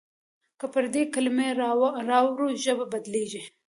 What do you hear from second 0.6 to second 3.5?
پردۍ کلمې راوړو ژبه بدلېږي.